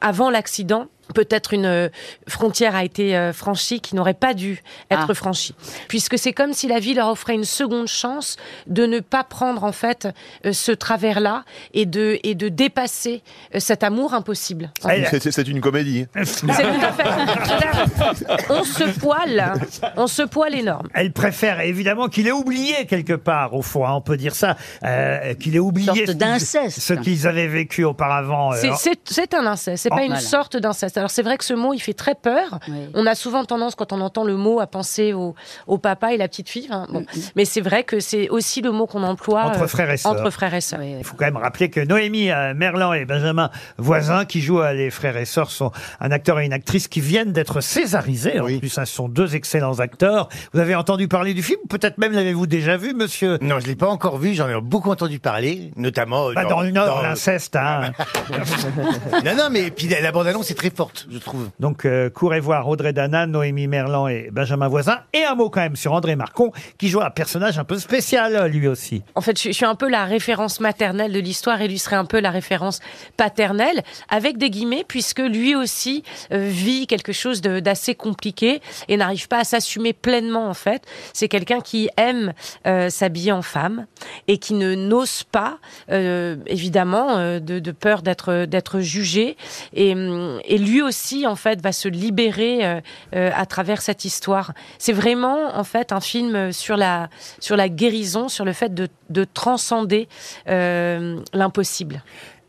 avant 0.00 0.30
l'accident. 0.30 0.86
Peut-être 1.14 1.52
une 1.52 1.66
euh, 1.66 1.88
frontière 2.28 2.74
a 2.76 2.84
été 2.84 3.16
euh, 3.16 3.32
franchie 3.32 3.80
qui 3.80 3.96
n'aurait 3.96 4.14
pas 4.14 4.34
dû 4.34 4.62
être 4.90 5.06
Ah. 5.10 5.14
franchie, 5.14 5.54
puisque 5.88 6.16
c'est 6.18 6.32
comme 6.32 6.52
si 6.52 6.68
la 6.68 6.78
vie 6.78 6.94
leur 6.94 7.08
offrait 7.08 7.34
une 7.34 7.44
seconde 7.44 7.88
chance 7.88 8.36
de 8.66 8.86
ne 8.86 9.00
pas 9.00 9.24
prendre 9.24 9.64
en 9.64 9.72
fait 9.72 10.08
euh, 10.46 10.52
ce 10.52 10.72
travers-là 10.72 11.44
et 11.74 11.86
de 11.86 12.18
et 12.22 12.34
de 12.34 12.48
dépasser 12.48 13.22
cet 13.58 13.82
amour 13.82 14.14
impossible. 14.14 14.70
C'est- 14.80 15.30
C'est 15.32 15.48
une 15.48 15.60
comédie. 15.60 16.06
C'est 16.24 16.40
tout 16.46 16.50
à 16.50 16.92
fait. 16.92 18.26
On 18.48 18.64
se 18.64 18.84
poile, 18.98 19.54
on 19.96 20.06
se 20.06 20.22
poile 20.22 20.54
énorme. 20.54 20.88
Elle 20.94 21.12
préfère 21.12 21.60
évidemment 21.60 22.08
qu'il 22.08 22.26
ait 22.26 22.32
oublié 22.32 22.86
quelque 22.86 23.14
part, 23.14 23.54
au 23.54 23.62
fond, 23.62 23.86
hein, 23.86 23.92
on 23.94 24.00
peut 24.00 24.16
dire 24.16 24.34
ça, 24.34 24.56
euh, 24.84 25.34
qu'il 25.34 25.56
ait 25.56 25.58
oublié 25.58 25.86
Sorte 25.86 25.98
ce 25.98 26.04
qu'ils- 26.04 26.16
d'inceste. 26.16 26.80
ce 26.80 26.94
qu'ils 26.94 27.26
avaient 27.26 27.48
vécu 27.48 27.84
auparavant. 27.84 28.52
euh, 28.52 28.56
C'est- 28.76 29.34
un 29.34 29.46
inceste, 29.46 29.82
c'est 29.82 29.88
pas 29.88 30.02
une 30.02 30.08
voilà. 30.08 30.20
sorte 30.20 30.56
d'inceste. 30.56 30.91
Alors 30.96 31.10
c'est 31.10 31.22
vrai 31.22 31.38
que 31.38 31.44
ce 31.44 31.54
mot, 31.54 31.72
il 31.74 31.80
fait 31.80 31.94
très 31.94 32.14
peur. 32.14 32.58
Oui. 32.68 32.88
On 32.94 33.06
a 33.06 33.14
souvent 33.14 33.44
tendance, 33.44 33.74
quand 33.74 33.92
on 33.92 34.00
entend 34.00 34.24
le 34.24 34.36
mot, 34.36 34.60
à 34.60 34.66
penser 34.66 35.12
au, 35.12 35.34
au 35.66 35.78
papa 35.78 36.12
et 36.12 36.16
la 36.16 36.28
petite 36.28 36.48
fille. 36.48 36.66
Enfin, 36.68 36.86
bon. 36.90 37.04
Mais 37.36 37.44
c'est 37.44 37.60
vrai 37.60 37.84
que 37.84 38.00
c'est 38.00 38.28
aussi 38.28 38.62
le 38.62 38.72
mot 38.72 38.86
qu'on 38.86 39.02
emploie 39.02 39.44
Entre 39.44 39.62
euh, 39.62 39.66
frères 39.66 39.90
et 39.90 39.96
sœurs. 39.96 40.12
Entre 40.12 40.30
frères 40.30 40.54
et 40.54 40.60
sœurs. 40.60 40.80
Oui, 40.80 40.92
oui. 40.92 40.96
Il 41.00 41.04
faut 41.04 41.16
quand 41.16 41.24
même 41.24 41.36
rappeler 41.36 41.70
que 41.70 41.80
Noémie 41.80 42.30
euh, 42.30 42.54
Merlan 42.54 42.92
et 42.92 43.04
Benjamin 43.04 43.50
Voisin, 43.78 44.24
qui 44.24 44.40
jouent 44.40 44.60
à 44.60 44.72
Les 44.72 44.90
Frères 44.90 45.16
et 45.16 45.24
Sœurs, 45.24 45.50
sont 45.50 45.72
un 46.00 46.10
acteur 46.10 46.40
et 46.40 46.46
une 46.46 46.52
actrice 46.52 46.88
qui 46.88 47.00
viennent 47.00 47.32
d'être 47.32 47.60
césarisés. 47.60 48.40
En 48.40 48.46
plus, 48.46 48.78
hein, 48.78 48.84
ce 48.84 48.94
sont 48.94 49.08
deux 49.08 49.34
excellents 49.34 49.80
acteurs. 49.80 50.28
Vous 50.52 50.60
avez 50.60 50.74
entendu 50.74 51.08
parler 51.08 51.34
du 51.34 51.42
film? 51.42 51.60
Peut-être 51.68 51.98
même 51.98 52.12
l'avez-vous 52.12 52.46
déjà 52.46 52.76
vu, 52.76 52.94
monsieur? 52.94 53.38
Non, 53.40 53.60
je 53.60 53.66
l'ai 53.66 53.76
pas 53.76 53.88
encore 53.88 54.18
vu, 54.18 54.34
j'en 54.34 54.48
ai 54.48 54.60
beaucoup 54.60 54.90
entendu 54.90 55.18
parler, 55.18 55.72
notamment 55.76 56.28
euh, 56.28 56.34
Bah, 56.34 56.44
dans, 56.44 56.60
le 56.62 56.70
Nord, 56.70 57.02
l'inceste. 57.02 57.56
Hein. 57.56 57.92
non, 59.24 59.34
non, 59.36 59.48
mais 59.50 59.70
puis 59.70 59.88
la, 59.88 60.00
la 60.00 60.12
bande-annonce 60.12 60.50
est 60.50 60.54
très 60.54 60.70
forte, 60.70 60.81
je 61.10 61.18
trouve. 61.18 61.50
Donc, 61.60 61.84
euh, 61.84 62.10
courez 62.10 62.40
voir 62.40 62.68
Audrey 62.68 62.92
Dana, 62.92 63.26
Noémie 63.26 63.66
Merlan 63.66 64.08
et 64.08 64.30
Benjamin 64.32 64.68
Voisin. 64.68 65.00
Et 65.12 65.24
un 65.24 65.34
mot 65.34 65.50
quand 65.50 65.60
même 65.60 65.76
sur 65.76 65.92
André 65.92 66.16
Marcon, 66.16 66.52
qui 66.78 66.88
joue 66.88 67.00
un 67.00 67.10
personnage 67.10 67.58
un 67.58 67.64
peu 67.64 67.78
spécial, 67.78 68.50
lui 68.50 68.68
aussi. 68.68 69.02
En 69.14 69.20
fait, 69.20 69.38
je, 69.38 69.48
je 69.48 69.52
suis 69.52 69.66
un 69.66 69.74
peu 69.74 69.88
la 69.88 70.04
référence 70.04 70.60
maternelle 70.60 71.12
de 71.12 71.18
l'histoire 71.18 71.60
et 71.60 71.68
lui 71.68 71.78
serait 71.78 71.96
un 71.96 72.04
peu 72.04 72.20
la 72.20 72.30
référence 72.30 72.80
paternelle, 73.16 73.82
avec 74.08 74.38
des 74.38 74.50
guillemets, 74.50 74.84
puisque 74.86 75.20
lui 75.20 75.54
aussi 75.54 76.02
euh, 76.32 76.48
vit 76.48 76.86
quelque 76.86 77.12
chose 77.12 77.40
d'assez 77.42 77.94
compliqué 77.94 78.60
et 78.88 78.96
n'arrive 78.96 79.28
pas 79.28 79.40
à 79.40 79.44
s'assumer 79.44 79.92
pleinement, 79.92 80.48
en 80.48 80.54
fait. 80.54 80.82
C'est 81.12 81.28
quelqu'un 81.28 81.60
qui 81.60 81.88
aime 81.96 82.32
euh, 82.66 82.88
s'habiller 82.90 83.32
en 83.32 83.42
femme 83.42 83.86
et 84.28 84.38
qui 84.38 84.54
ne 84.54 84.74
n'ose 84.74 85.24
pas, 85.24 85.58
euh, 85.90 86.36
évidemment, 86.46 87.16
euh, 87.18 87.40
de, 87.40 87.58
de 87.58 87.72
peur 87.72 88.02
d'être 88.02 88.46
d'être 88.46 88.80
jugé. 88.80 89.36
Et, 89.74 89.92
hum, 89.92 90.40
et 90.44 90.58
lui 90.58 90.71
aussi, 90.80 91.26
en 91.26 91.36
fait, 91.36 91.60
va 91.60 91.72
se 91.72 91.88
libérer 91.88 92.64
euh, 92.64 92.80
euh, 93.14 93.30
à 93.34 93.44
travers 93.46 93.82
cette 93.82 94.04
histoire. 94.04 94.52
C'est 94.78 94.92
vraiment, 94.92 95.54
en 95.54 95.64
fait, 95.64 95.92
un 95.92 96.00
film 96.00 96.52
sur 96.52 96.76
la 96.76 97.10
sur 97.40 97.56
la 97.56 97.68
guérison, 97.68 98.28
sur 98.28 98.44
le 98.44 98.52
fait 98.52 98.72
de, 98.72 98.88
de 99.10 99.24
transcender 99.24 100.08
euh, 100.48 101.20
l'impossible. 101.34 102.02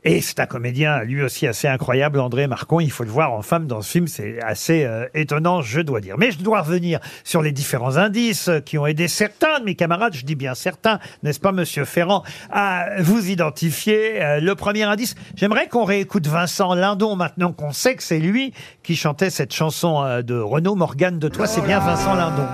Et 0.05 0.19
c'est 0.19 0.41
un 0.41 0.45
comédien, 0.45 1.03
lui 1.03 1.23
aussi, 1.23 1.47
assez 1.47 1.67
incroyable, 1.67 2.19
André 2.19 2.47
Marcon. 2.47 2.81
Il 2.81 2.91
faut 2.91 3.05
le 3.05 3.09
voir 3.09 3.31
en 3.31 3.41
femme 3.41 3.67
dans 3.67 3.81
ce 3.81 3.89
film. 3.89 4.07
C'est 4.07 4.41
assez 4.41 4.83
euh, 4.83 5.07
étonnant, 5.13 5.61
je 5.61 5.79
dois 5.79 6.01
dire. 6.01 6.17
Mais 6.17 6.31
je 6.31 6.39
dois 6.39 6.61
revenir 6.61 6.99
sur 7.23 7.41
les 7.41 7.53
différents 7.53 7.95
indices 7.95 8.49
qui 8.65 8.77
ont 8.77 8.85
aidé 8.85 9.07
certains 9.07 9.59
de 9.59 9.65
mes 9.65 9.75
camarades, 9.75 10.13
je 10.13 10.25
dis 10.25 10.35
bien 10.35 10.55
certains, 10.55 10.99
n'est-ce 11.23 11.39
pas, 11.39 11.53
monsieur 11.53 11.85
Ferrand, 11.85 12.23
à 12.51 12.87
vous 12.99 13.29
identifier. 13.29 14.21
Euh, 14.21 14.39
le 14.41 14.55
premier 14.55 14.83
indice, 14.83 15.15
j'aimerais 15.35 15.67
qu'on 15.67 15.85
réécoute 15.85 16.27
Vincent 16.27 16.73
Lindon 16.73 17.15
maintenant 17.15 17.53
qu'on 17.53 17.71
sait 17.71 17.95
que 17.95 18.03
c'est 18.03 18.19
lui 18.19 18.53
qui 18.83 18.97
chantait 18.97 19.29
cette 19.29 19.53
chanson 19.53 20.03
euh, 20.03 20.21
de 20.21 20.37
Renaud 20.37 20.75
Morgane 20.75 21.17
de 21.17 21.29
Toi. 21.29 21.47
C'est 21.47 21.61
bien 21.61 21.79
Vincent 21.79 22.13
Lindon. 22.13 22.47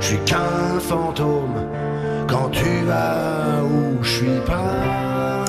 Je 0.00 0.06
suis 0.06 0.18
qu'un 0.26 0.80
fantôme 0.80 1.79
quand 2.30 2.48
tu 2.50 2.64
vas 2.86 3.62
où 3.64 4.02
je 4.02 4.08
suis 4.10 4.40
pas. 4.46 5.44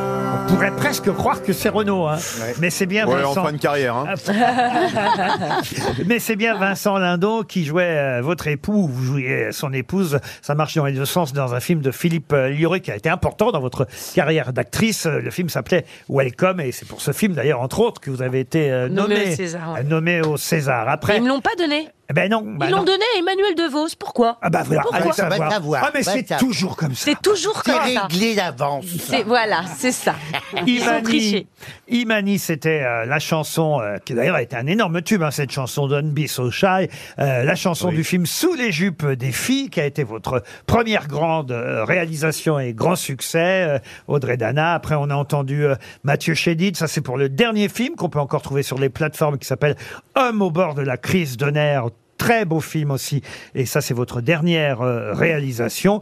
On 0.47 0.53
pourrait 0.55 0.71
presque 0.75 1.09
croire 1.13 1.41
que 1.41 1.53
c'est 1.53 1.69
Renaud, 1.69 2.07
hein. 2.07 2.17
mais 2.59 2.69
c'est 2.69 2.85
bien 2.85 3.07
Ouais, 3.07 3.23
en 3.23 3.29
Vincent. 3.29 3.43
fin 3.45 3.51
de 3.53 3.57
carrière. 3.57 3.95
Hein. 3.95 4.13
Mais 6.05 6.19
c'est 6.19 6.35
bien 6.35 6.57
Vincent 6.57 6.97
Lindon 6.97 7.43
qui 7.43 7.63
jouait 7.63 7.83
euh, 8.17 8.21
votre 8.21 8.47
époux, 8.47 8.85
vous 8.88 9.03
jouiez 9.03 9.51
son 9.53 9.71
épouse. 9.71 10.19
Ça 10.41 10.53
marche 10.53 10.75
dans 10.75 10.85
les 10.85 10.91
deux 10.93 11.05
sens 11.05 11.31
dans 11.31 11.53
un 11.53 11.61
film 11.61 11.79
de 11.81 11.91
Philippe 11.91 12.33
euh, 12.33 12.50
Lioré 12.50 12.81
qui 12.81 12.91
a 12.91 12.97
été 12.97 13.07
important 13.09 13.51
dans 13.51 13.61
votre 13.61 13.88
carrière 14.13 14.51
d'actrice. 14.51 15.05
Euh, 15.05 15.21
Le 15.21 15.29
film 15.31 15.47
s'appelait 15.47 15.85
Welcome 16.09 16.59
et 16.59 16.73
c'est 16.73 16.88
pour 16.88 17.00
ce 17.01 17.11
film 17.13 17.33
d'ailleurs 17.33 17.61
entre 17.61 17.79
autres 17.79 18.01
que 18.01 18.09
vous 18.09 18.21
avez 18.21 18.41
été 18.41 18.69
euh, 18.71 18.89
Nommé 18.89 19.15
nommé, 19.15 19.31
au 19.31 19.35
César, 19.35 19.73
ouais. 19.73 19.79
euh, 19.79 19.83
nommé 19.83 20.21
au 20.21 20.35
César. 20.38 20.89
Après, 20.89 21.17
Ils 21.17 21.23
me 21.23 21.29
l'ont 21.29 21.41
pas 21.41 21.55
donné. 21.57 21.88
Eh 22.12 22.13
ben 22.13 22.30
non, 22.30 22.44
bah 22.46 22.65
Ils 22.68 22.72
l'ont 22.72 22.80
non. 22.80 22.84
donné 22.84 23.03
à 23.15 23.20
Emmanuel 23.20 23.56
DeVos. 23.56 23.96
Pourquoi 23.98 24.38
Ah 24.41 24.50
bah 24.50 24.63
voilà, 24.65 24.82
Pourquoi 24.82 25.00
allez 25.01 25.12
Ça 25.13 25.24
va 25.30 25.30
savoir. 25.38 25.51
savoir, 25.51 25.84
Ah 25.86 25.91
mais 25.94 26.01
va 26.01 26.12
c'est 26.12 26.27
savoir. 26.27 26.39
toujours 26.39 26.75
comme 26.75 26.94
ça. 26.94 27.06
C'est 27.06 27.22
toujours 27.22 27.62
C'est 27.65 27.72
comme 27.72 27.88
ça. 27.94 28.08
réglé 28.08 28.36
d'avance. 28.36 28.86
C'est 29.00 29.24
voilà, 29.24 29.63
c'est 29.77 29.94
ça. 29.94 30.15
Ils 30.68 30.84
ont 30.89 31.01
triché. 31.01 31.48
Imani, 31.88 32.38
c'était 32.38 32.84
euh, 32.84 33.06
la 33.06 33.20
chanson 33.20 33.80
euh, 33.82 33.98
qui 34.03 34.13
d'ailleurs 34.13 34.36
a 34.36 34.41
été 34.41 34.56
un 34.58 34.68
énorme 34.68 35.01
tube, 35.01 35.24
hein, 35.24 35.32
cette 35.32 35.51
chanson 35.51 35.88
Don't 35.88 36.12
Be 36.12 36.27
So 36.27 36.51
Shy, 36.51 36.89
euh, 37.20 37.44
la 37.44 37.56
chanson 37.56 37.89
du 37.89 38.03
film 38.03 38.25
Sous 38.25 38.53
les 38.56 38.72
jupes 38.72 39.06
des 39.06 39.32
filles, 39.32 39.70
qui 39.70 39.80
a 39.80 39.86
été 39.86 40.03
votre 40.03 40.44
première 40.68 41.08
grande 41.08 41.51
euh, 41.51 41.86
réalisation 41.86 42.60
et 42.60 42.74
grand 42.74 42.96
succès, 42.96 43.63
euh, 43.70 43.80
Audrey 44.08 44.36
Dana. 44.38 44.74
Après, 44.74 44.96
on 44.96 45.10
a 45.10 45.15
entendu 45.15 45.65
euh, 45.65 45.75
Mathieu 46.03 46.34
Chédid, 46.34 46.75
ça 46.75 46.88
c'est 46.88 47.01
pour 47.01 47.18
le 47.18 47.30
dernier 47.30 47.70
film 47.70 47.96
qu'on 47.96 48.10
peut 48.10 48.20
encore 48.20 48.41
trouver 48.41 48.63
sur 48.63 48.77
les 48.77 48.89
plateformes 48.89 49.38
qui 49.38 49.48
s'appelle 49.48 49.75
Homme 50.15 50.41
au 50.41 50.51
bord 50.51 50.75
de 50.75 50.82
la 50.82 50.98
crise 50.98 51.38
de 51.38 51.46
nerfs. 51.50 51.86
Très 52.21 52.45
beau 52.45 52.59
film 52.59 52.91
aussi. 52.91 53.23
Et 53.55 53.65
ça, 53.65 53.81
c'est 53.81 53.95
votre 53.95 54.21
dernière 54.21 54.81
euh, 54.81 55.11
réalisation. 55.11 56.01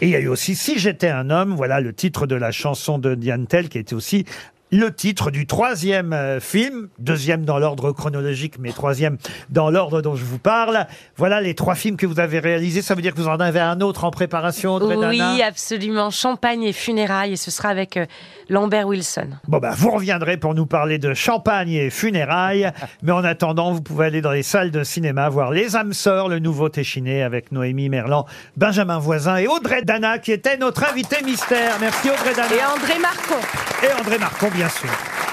Et 0.00 0.06
il 0.06 0.10
y 0.10 0.14
a 0.14 0.20
eu 0.20 0.28
aussi 0.28 0.54
Si 0.54 0.78
j'étais 0.78 1.08
un 1.08 1.28
homme, 1.28 1.56
voilà 1.56 1.80
le 1.80 1.92
titre 1.92 2.28
de 2.28 2.36
la 2.36 2.52
chanson 2.52 3.00
de 3.00 3.16
Diane 3.16 3.48
Tell, 3.48 3.68
qui 3.68 3.78
était 3.78 3.94
aussi 3.94 4.26
le 4.72 4.92
titre 4.92 5.30
du 5.30 5.46
troisième 5.46 6.12
euh, 6.12 6.40
film, 6.40 6.88
deuxième 6.98 7.44
dans 7.44 7.58
l'ordre 7.58 7.92
chronologique, 7.92 8.54
mais 8.58 8.72
troisième 8.72 9.18
dans 9.48 9.70
l'ordre 9.70 10.00
dont 10.00 10.14
je 10.14 10.24
vous 10.24 10.38
parle. 10.38 10.86
Voilà 11.16 11.40
les 11.40 11.54
trois 11.54 11.74
films 11.74 11.96
que 11.96 12.06
vous 12.06 12.20
avez 12.20 12.38
réalisés. 12.38 12.82
Ça 12.82 12.94
veut 12.94 13.02
dire 13.02 13.14
que 13.14 13.20
vous 13.20 13.28
en 13.28 13.40
avez 13.40 13.60
un 13.60 13.80
autre 13.80 14.04
en 14.04 14.10
préparation, 14.10 14.74
Audrey 14.74 14.96
Dana 14.96 15.08
Oui, 15.08 15.42
absolument. 15.42 16.10
Champagne 16.10 16.62
et 16.62 16.72
funérailles, 16.72 17.32
et 17.32 17.36
ce 17.36 17.50
sera 17.50 17.68
avec 17.68 17.96
euh, 17.96 18.06
Lambert 18.48 18.86
Wilson. 18.86 19.28
Bon, 19.48 19.58
bah, 19.58 19.72
vous 19.76 19.90
reviendrez 19.90 20.36
pour 20.36 20.54
nous 20.54 20.66
parler 20.66 20.98
de 20.98 21.14
champagne 21.14 21.72
et 21.72 21.90
funérailles. 21.90 22.70
Mais 23.02 23.12
en 23.12 23.24
attendant, 23.24 23.72
vous 23.72 23.82
pouvez 23.82 24.06
aller 24.06 24.20
dans 24.20 24.32
les 24.32 24.42
salles 24.42 24.70
de 24.70 24.84
cinéma 24.84 25.28
voir 25.28 25.50
Les 25.50 25.76
âmes 25.76 25.92
sœurs, 25.92 26.28
le 26.28 26.38
nouveau 26.38 26.68
Téchiné 26.68 27.22
avec 27.22 27.50
Noémie 27.50 27.88
Merlan, 27.88 28.26
Benjamin 28.56 28.98
Voisin 28.98 29.36
et 29.36 29.48
Audrey 29.48 29.82
Dana 29.82 30.18
qui 30.18 30.32
était 30.32 30.56
notre 30.56 30.88
invité 30.88 31.16
mystère. 31.24 31.72
Merci 31.80 32.10
Audrey 32.10 32.34
Dana. 32.34 32.54
Et 32.54 32.64
André 32.64 32.98
Marcon. 33.00 33.40
Et 33.82 34.00
André 34.00 34.18
Marcon, 34.18 34.48
bien 34.54 34.59
sûr. 34.68 35.29